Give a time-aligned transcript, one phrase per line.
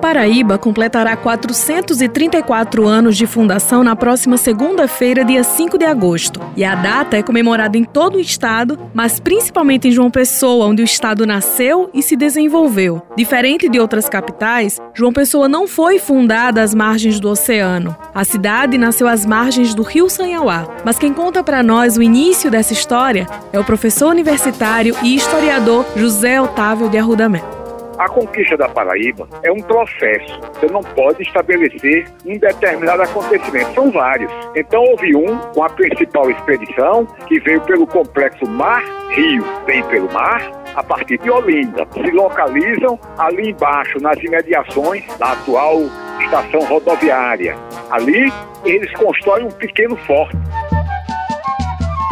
[0.00, 6.40] Paraíba completará 434 anos de fundação na próxima segunda-feira, dia 5 de agosto.
[6.56, 10.82] E a data é comemorada em todo o estado, mas principalmente em João Pessoa, onde
[10.82, 13.02] o estado nasceu e se desenvolveu.
[13.14, 17.94] Diferente de outras capitais, João Pessoa não foi fundada às margens do oceano.
[18.14, 20.66] A cidade nasceu às margens do Rio Sanhauá.
[20.84, 25.84] Mas quem conta para nós o início dessa história é o professor universitário e historiador
[25.94, 27.59] José Otávio de Arruda Melo.
[28.00, 30.40] A conquista da Paraíba é um processo.
[30.54, 33.74] Você não pode estabelecer um determinado acontecimento.
[33.74, 34.32] São vários.
[34.56, 39.44] Então houve um com a principal expedição que veio pelo complexo Mar-Rio.
[39.66, 40.40] Vem pelo mar
[40.74, 41.86] a partir de Olinda.
[41.92, 45.82] Se localizam ali embaixo, nas imediações da atual
[46.22, 47.54] estação rodoviária.
[47.90, 48.32] Ali
[48.64, 50.38] eles constroem um pequeno forte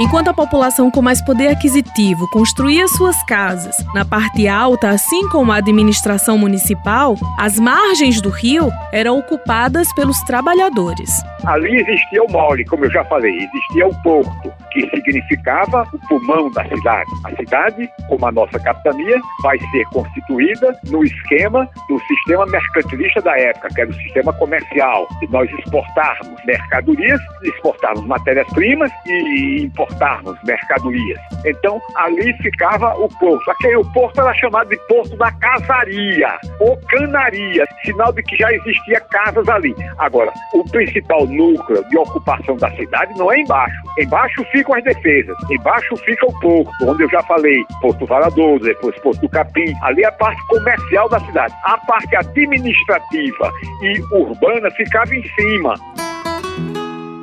[0.00, 5.50] Enquanto a população com mais poder aquisitivo construía suas casas na parte alta, assim como
[5.50, 11.10] a administração municipal, as margens do rio eram ocupadas pelos trabalhadores.
[11.46, 16.50] Ali existia o mole, como eu já falei, existia o porto, que significava o pulmão
[16.52, 17.10] da cidade.
[17.24, 23.38] A cidade, como a nossa capitania, vai ser constituída no esquema do sistema mercantilista da
[23.38, 31.20] época, que era o sistema comercial, de nós exportarmos mercadorias, exportarmos matérias-primas e importarmos mercadorias.
[31.44, 33.50] Então, ali ficava o porto.
[33.50, 38.52] Aquele o porto era chamado de porto da casaria ou canaria, sinal de que já
[38.52, 39.74] existia casas ali.
[39.98, 43.76] Agora, o principal núcleo de ocupação da cidade não é embaixo.
[43.98, 48.98] Embaixo ficam as defesas, embaixo fica o porto, onde eu já falei, Porto Valadouro, depois
[49.00, 51.54] Porto do Capim, ali é a parte comercial da cidade.
[51.64, 55.74] A parte administrativa e urbana ficava em cima.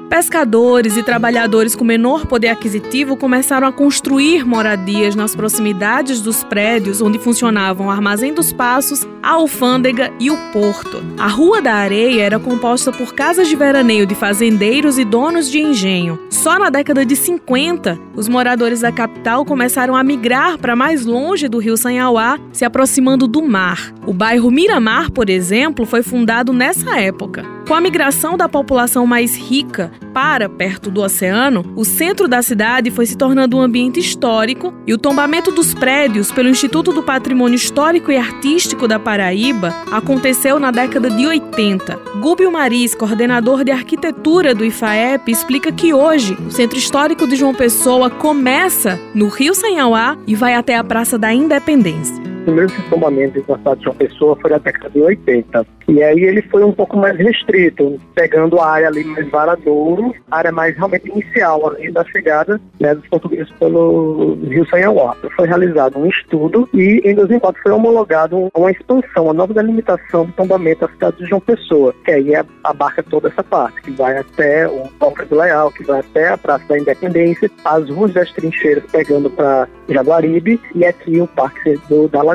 [0.09, 7.01] Pescadores e trabalhadores com menor poder aquisitivo começaram a construir moradias nas proximidades dos prédios
[7.01, 11.03] onde funcionavam o Armazém dos Passos, a alfândega e o porto.
[11.17, 15.59] A Rua da Areia era composta por casas de veraneio de fazendeiros e donos de
[15.59, 16.19] engenho.
[16.29, 21.47] Só na década de 50, os moradores da capital começaram a migrar para mais longe
[21.47, 23.91] do rio Sanhauá, se aproximando do mar.
[24.05, 27.54] O bairro Miramar, por exemplo, foi fundado nessa época.
[27.67, 32.91] Com a migração da população mais rica para perto do oceano, o centro da cidade
[32.91, 37.55] foi se tornando um ambiente histórico e o tombamento dos prédios pelo Instituto do Patrimônio
[37.55, 41.99] Histórico e Artístico da Paraíba aconteceu na década de 80.
[42.21, 47.55] Gúbio Maris, coordenador de arquitetura do IFAEP, explica que hoje o Centro Histórico de João
[47.55, 53.57] Pessoa começa no Rio Sanhauá e vai até a Praça da Independência primeiros tombamentos na
[53.57, 55.65] cidade de João Pessoa foi na década de 80.
[55.87, 60.51] E aí ele foi um pouco mais restrito, pegando a área ali mais Varadouro, área
[60.51, 65.15] mais realmente inicial ali da chegada né, dos portugueses pelo Rio Sanhauá.
[65.35, 70.31] Foi realizado um estudo e em 2004 foi homologado uma expansão, uma nova delimitação do
[70.33, 72.31] tombamento da cidade de João Pessoa, que aí
[72.63, 76.37] abarca toda essa parte, que vai até o Palco do Leal, que vai até a
[76.37, 82.07] Praça da Independência, as ruas das trincheiras pegando para Jaguaribe e aqui o Parque do,
[82.07, 82.25] da.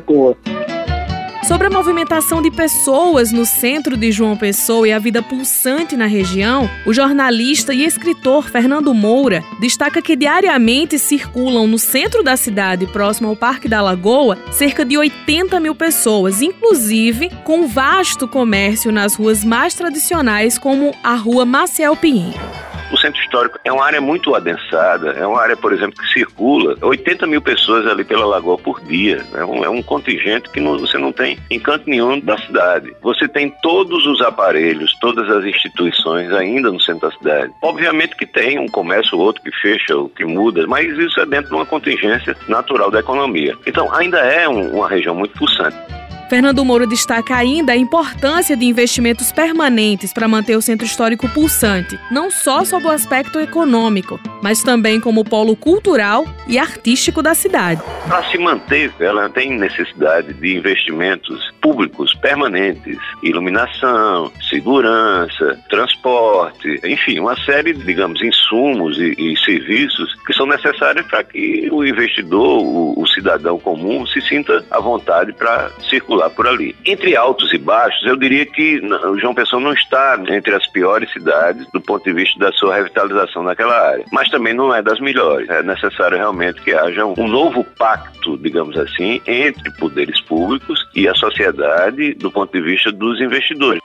[1.50, 6.06] Sobre a movimentação de pessoas no centro de João Pessoa e a vida pulsante na
[6.06, 12.86] região, o jornalista e escritor Fernando Moura destaca que diariamente circulam no centro da cidade,
[12.86, 19.16] próximo ao Parque da Lagoa, cerca de 80 mil pessoas, inclusive com vasto comércio nas
[19.16, 22.59] ruas mais tradicionais, como a Rua Maciel Pinheiro.
[22.90, 26.76] O centro histórico é uma área muito adensada, é uma área, por exemplo, que circula
[26.82, 29.24] 80 mil pessoas ali pela lagoa por dia.
[29.34, 32.92] É um, é um contingente que não, você não tem em canto nenhum da cidade.
[33.00, 37.52] Você tem todos os aparelhos, todas as instituições ainda no centro da cidade.
[37.62, 41.26] Obviamente que tem um comércio ou outro que fecha ou que muda, mas isso é
[41.26, 43.56] dentro de uma contingência natural da economia.
[43.66, 45.76] Então, ainda é um, uma região muito pulsante.
[46.30, 51.98] Fernando Moura destaca ainda a importância de investimentos permanentes para manter o centro histórico pulsante,
[52.08, 57.82] não só sob o aspecto econômico, mas também como polo cultural e artístico da cidade.
[58.06, 67.36] Para se manter, ela tem necessidade de investimentos públicos permanentes, iluminação, segurança, transporte, enfim, uma
[67.44, 73.06] série, digamos, insumos e, e serviços que são necessários para que o investidor, o, o
[73.08, 76.76] cidadão comum, se sinta à vontade para circular circular por ali.
[76.84, 78.80] Entre altos e baixos, eu diria que
[79.20, 83.42] João Pessoa não está entre as piores cidades do ponto de vista da sua revitalização
[83.42, 85.48] naquela área, mas também não é das melhores.
[85.48, 91.14] É necessário realmente que haja um novo pacto, digamos assim, entre poderes públicos e a
[91.14, 93.79] sociedade do ponto de vista dos investidores.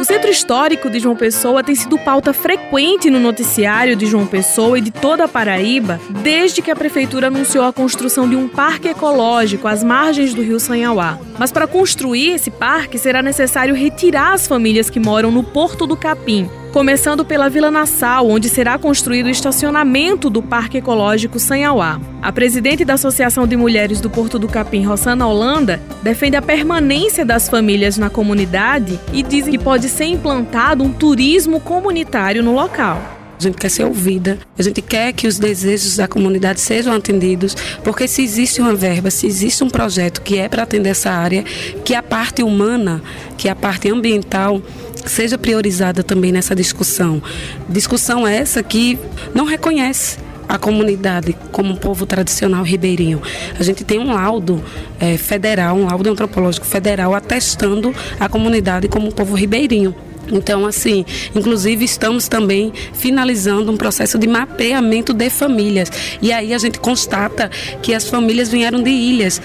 [0.00, 4.78] O Centro Histórico de João Pessoa tem sido pauta frequente no noticiário de João Pessoa
[4.78, 8.88] e de toda a Paraíba desde que a prefeitura anunciou a construção de um parque
[8.88, 11.18] ecológico às margens do rio Sanhauá.
[11.38, 15.96] Mas para construir esse parque será necessário retirar as famílias que moram no Porto do
[15.96, 22.00] Capim, começando pela Vila Nassau, onde será construído o estacionamento do Parque Ecológico Sanhauá.
[22.22, 27.24] A presidente da Associação de Mulheres do Porto do Capim, Rosana Holanda, defende a permanência
[27.24, 33.18] das famílias na comunidade e diz que pode ser implantado um turismo comunitário no local.
[33.40, 37.56] A gente quer ser ouvida, a gente quer que os desejos da comunidade sejam atendidos,
[37.82, 41.42] porque se existe uma verba, se existe um projeto que é para atender essa área,
[41.82, 43.02] que a parte humana,
[43.38, 44.60] que a parte ambiental
[45.06, 47.22] seja priorizada também nessa discussão.
[47.68, 48.98] Discussão essa que
[49.34, 50.18] não reconhece
[50.48, 53.22] a comunidade como um povo tradicional ribeirinho.
[53.58, 54.60] A gente tem um laudo
[54.98, 59.94] é, federal, um laudo antropológico federal atestando a comunidade como um povo ribeirinho.
[60.30, 61.04] Então, assim,
[61.34, 65.90] inclusive estamos também finalizando um processo de mapeamento de famílias.
[66.22, 67.50] E aí a gente constata
[67.82, 69.40] que as famílias vieram de ilhas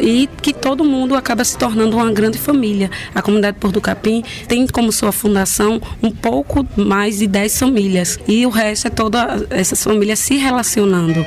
[0.00, 2.90] e que todo mundo acaba se tornando uma grande família.
[3.14, 8.18] A comunidade Porto Capim tem como sua fundação um pouco mais de 10 famílias.
[8.26, 11.24] E o resto é todas essas famílias se relacionando.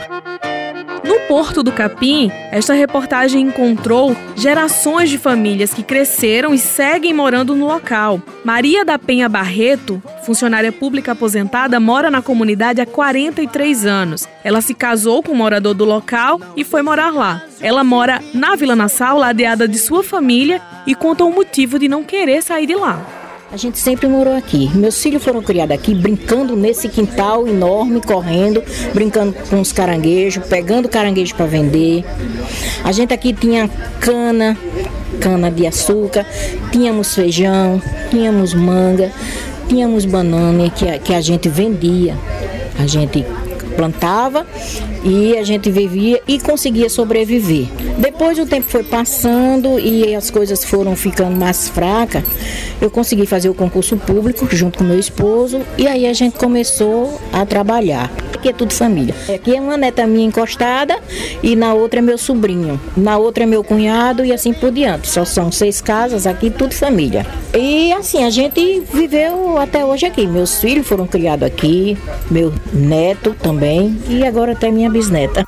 [1.31, 7.56] No Porto do Capim, esta reportagem encontrou gerações de famílias que cresceram e seguem morando
[7.56, 8.22] no local.
[8.44, 14.28] Maria da Penha Barreto, funcionária pública aposentada, mora na comunidade há 43 anos.
[14.44, 17.42] Ela se casou com um morador do local e foi morar lá.
[17.62, 22.04] Ela mora na Vila Nassau, ladeada de sua família, e conta o motivo de não
[22.04, 23.20] querer sair de lá.
[23.51, 24.69] A gente sempre morou aqui.
[24.74, 28.63] Meus filhos foram criados aqui, brincando nesse quintal enorme, correndo,
[28.94, 32.06] brincando com os caranguejos, pegando caranguejo para vender.
[32.81, 33.69] A gente aqui tinha
[34.00, 34.57] cana,
[35.19, 36.25] cana de açúcar,
[36.71, 39.12] tínhamos feijão, tínhamos manga,
[39.68, 42.15] tínhamos banana que a, que a gente vendia.
[42.80, 43.25] A gente
[43.75, 44.48] plantava
[45.03, 47.68] e a gente vivia e conseguia sobreviver.
[47.98, 52.24] Depois o tempo foi passando e as coisas foram ficando mais fracas.
[52.80, 57.19] Eu consegui fazer o concurso público junto com meu esposo e aí a gente começou
[57.31, 58.12] a trabalhar.
[58.33, 59.13] Aqui é tudo família.
[59.33, 60.98] Aqui é uma neta minha encostada
[61.44, 62.80] e na outra é meu sobrinho.
[62.98, 65.07] Na outra é meu cunhado e assim por diante.
[65.07, 67.25] Só são seis casas aqui, tudo família.
[67.53, 70.25] E assim, a gente viveu até hoje aqui.
[70.25, 71.95] Meus filhos foram criados aqui,
[72.31, 75.43] meu neto também e agora até minha bisneta.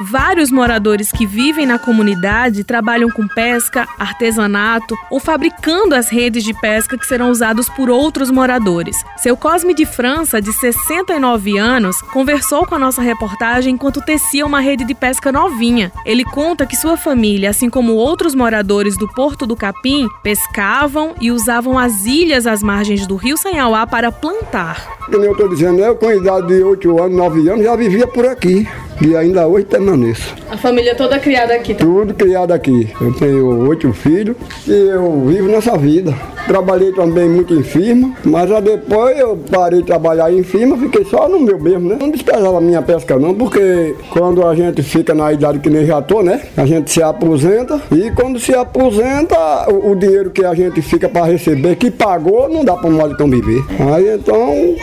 [0.00, 6.52] Vários moradores que vivem na comunidade trabalham com pesca, artesanato ou fabricando as redes de
[6.52, 8.96] pesca que serão usados por outros moradores.
[9.16, 14.58] Seu Cosme de França, de 69 anos, conversou com a nossa reportagem enquanto tecia uma
[14.58, 15.92] rede de pesca novinha.
[16.04, 21.30] Ele conta que sua família, assim como outros moradores do Porto do Capim, pescavam e
[21.30, 25.03] usavam as ilhas às margens do rio Sanhauá para plantar.
[25.06, 28.26] Como eu estou dizendo, eu com idade de 8 anos, 9 anos, já vivia por
[28.26, 28.66] aqui.
[29.02, 30.34] E ainda hoje permaneço.
[30.50, 31.74] A família toda criada aqui?
[31.74, 31.84] Tá?
[31.84, 32.88] Tudo criado aqui.
[33.00, 34.36] Eu tenho oito filhos
[34.66, 36.14] e eu vivo nessa vida.
[36.46, 41.26] Trabalhei também muito em firma, mas depois eu parei de trabalhar em firma, fiquei só
[41.26, 41.96] no meu mesmo, né?
[41.98, 45.86] Não desprezava a minha pesca não, porque quando a gente fica na idade que nem
[45.86, 46.42] já tô, né?
[46.56, 49.36] A gente se aposenta e quando se aposenta,
[49.70, 53.14] o, o dinheiro que a gente fica para receber, que pagou, não dá para modo
[53.14, 53.64] então viver.
[53.94, 54.76] Aí então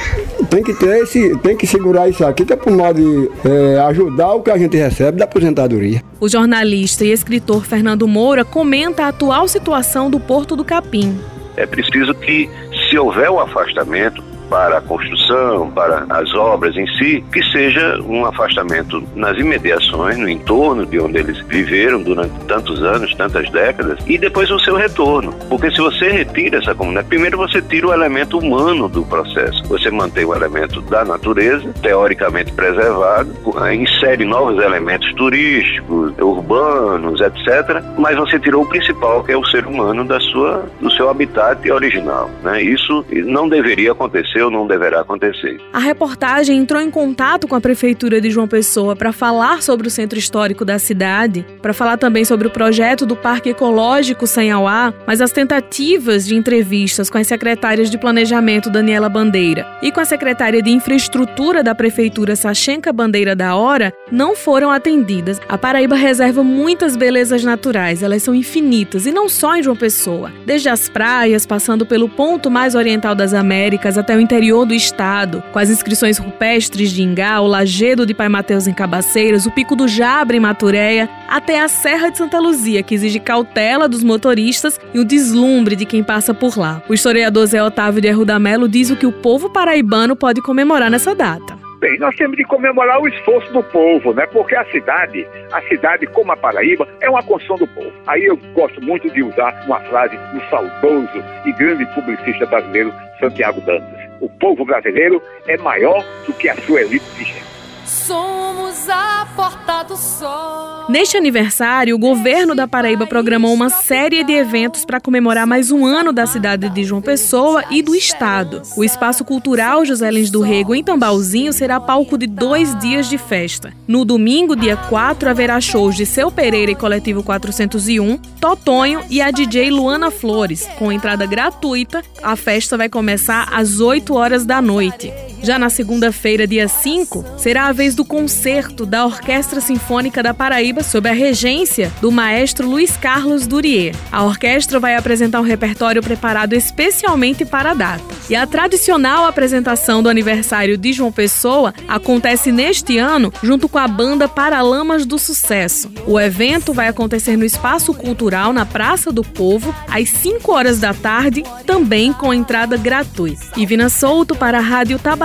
[0.49, 4.33] tem que ter esse, tem que segurar isso aqui, que é para modo é, ajudar
[4.33, 6.01] o que a gente recebe da aposentadoria.
[6.19, 11.17] O jornalista e escritor Fernando Moura comenta a atual situação do Porto do Capim.
[11.55, 12.49] É preciso que,
[12.89, 17.97] se houver o um afastamento, para a construção, para as obras em si, que seja
[18.01, 23.97] um afastamento nas imediações, no entorno de onde eles viveram durante tantos anos, tantas décadas,
[24.05, 25.33] e depois o seu retorno.
[25.47, 29.63] Porque se você retira essa comunidade, primeiro você tira o elemento humano do processo.
[29.69, 33.31] Você mantém o elemento da natureza, teoricamente preservado,
[33.73, 37.81] insere novos elementos turísticos, urbanos, etc.
[37.97, 41.71] Mas você tirou o principal, que é o ser humano da sua, do seu habitat
[41.71, 42.29] original.
[42.43, 42.61] Né?
[42.63, 45.59] Isso não deveria acontecer aconteceu não deverá acontecer.
[45.71, 49.91] A reportagem entrou em contato com a Prefeitura de João Pessoa para falar sobre o
[49.91, 55.21] centro histórico da cidade, para falar também sobre o projeto do Parque Ecológico Sanhauá, mas
[55.21, 60.61] as tentativas de entrevistas com as secretárias de Planejamento Daniela Bandeira e com a secretária
[60.61, 65.39] de Infraestrutura da Prefeitura Sachenka Bandeira da Hora não foram atendidas.
[65.47, 70.31] A Paraíba reserva muitas belezas naturais, elas são infinitas e não só em João Pessoa.
[70.45, 75.43] Desde as praias, passando pelo ponto mais oriental das Américas até o interior do estado,
[75.51, 79.75] com as inscrições rupestres de Ingá, o Lagedo de Pai Mateus em Cabaceiras, o Pico
[79.75, 84.79] do Jabre em Maturéia, até a Serra de Santa Luzia, que exige cautela dos motoristas
[84.93, 86.81] e o deslumbre de quem passa por lá.
[86.87, 91.13] O historiador Zé Otávio de Arrudamelo diz o que o povo paraibano pode comemorar nessa
[91.13, 91.59] data.
[91.81, 94.25] Bem, nós temos de comemorar o esforço do povo, né?
[94.27, 97.91] Porque a cidade, a cidade como a Paraíba, é uma construção do povo.
[98.07, 103.59] Aí eu gosto muito de usar uma frase do saudoso e grande publicista brasileiro Santiago
[103.61, 104.10] Dantas.
[104.21, 107.43] O povo brasileiro é maior do que a sua elite vigente.
[107.85, 110.80] Somos a porta do sol.
[110.91, 115.85] Neste aniversário, o governo da Paraíba programou uma série de eventos para comemorar mais um
[115.85, 118.61] ano da cidade de João Pessoa e do estado.
[118.75, 123.17] O Espaço Cultural José Lins do Rego, em Tambalzinho, será palco de dois dias de
[123.17, 123.71] festa.
[123.87, 129.31] No domingo, dia 4, haverá shows de Seu Pereira e Coletivo 401, Totonho e a
[129.31, 130.67] DJ Luana Flores.
[130.77, 135.09] Com entrada gratuita, a festa vai começar às 8 horas da noite.
[135.43, 140.83] Já na segunda-feira, dia 5, será a vez do concerto da Orquestra Sinfônica da Paraíba
[140.83, 143.95] sob a regência do maestro Luiz Carlos Durier.
[144.11, 148.03] A orquestra vai apresentar um repertório preparado especialmente para a data.
[148.29, 153.87] E a tradicional apresentação do aniversário de João Pessoa acontece neste ano junto com a
[153.87, 155.91] banda Paralamas do Sucesso.
[156.05, 160.93] O evento vai acontecer no Espaço Cultural na Praça do Povo às 5 horas da
[160.93, 163.41] tarde, também com entrada gratuita.
[163.57, 164.99] Ivina Souto para a Rádio